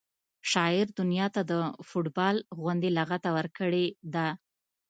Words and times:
شاعر 0.51 0.87
دنیا 0.99 1.27
ته 1.35 1.41
د 1.51 1.53
فټبال 1.89 2.37
غوندې 2.59 2.89
لغته 2.97 3.29
ورکړې 3.37 3.85
ده 4.13 4.27